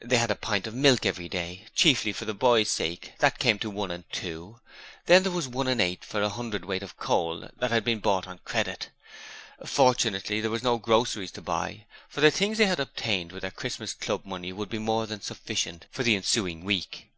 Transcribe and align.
They 0.00 0.18
had 0.18 0.30
a 0.30 0.36
pint 0.36 0.68
of 0.68 0.74
milk 0.76 1.04
every 1.04 1.28
day, 1.28 1.64
chiefly 1.74 2.12
for 2.12 2.26
the 2.26 2.32
boy's 2.32 2.68
sake 2.68 3.14
that 3.18 3.40
came 3.40 3.58
to 3.58 3.68
one 3.68 3.90
and 3.90 4.04
two. 4.12 4.60
Then 5.06 5.24
there 5.24 5.32
was 5.32 5.48
one 5.48 5.66
and 5.66 5.80
eight 5.80 6.04
for 6.04 6.22
a 6.22 6.28
hundredweight 6.28 6.84
of 6.84 6.96
coal 6.96 7.48
that 7.56 7.72
had 7.72 7.82
been 7.82 7.98
bought 7.98 8.28
on 8.28 8.38
credit. 8.44 8.90
Fortunately, 9.66 10.40
there 10.40 10.52
were 10.52 10.60
no 10.62 10.78
groceries 10.78 11.32
to 11.32 11.42
buy, 11.42 11.86
for 12.08 12.20
the 12.20 12.30
things 12.30 12.58
they 12.58 12.66
had 12.66 12.78
obtained 12.78 13.32
with 13.32 13.42
their 13.42 13.50
Christmas 13.50 13.94
Club 13.94 14.24
money 14.24 14.52
would 14.52 14.68
be 14.68 14.78
more 14.78 15.08
than 15.08 15.20
sufficient 15.20 15.86
for 15.90 16.04
the 16.04 16.14
ensuing 16.14 16.62
week. 16.62 17.10